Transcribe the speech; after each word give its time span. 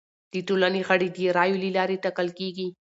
د 0.33 0.35
ټولنې 0.47 0.81
غړي 0.87 1.09
د 1.15 1.17
رایو 1.37 1.61
له 1.63 1.69
لارې 1.77 2.01
ټاکل 2.03 2.27
کیږي. 2.39 2.67